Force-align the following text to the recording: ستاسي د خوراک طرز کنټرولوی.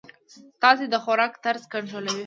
ستاسي 0.55 0.85
د 0.93 0.95
خوراک 1.03 1.33
طرز 1.43 1.63
کنټرولوی. 1.73 2.19